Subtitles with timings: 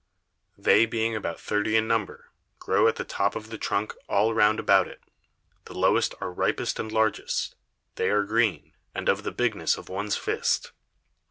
[0.57, 4.59] They being about thirty in number, grow at the top of the Trunk all round
[4.59, 4.99] about it;
[5.65, 7.53] the lowest are ripest and largest,
[7.97, 10.71] they are green, and of the bigness of one's Fist.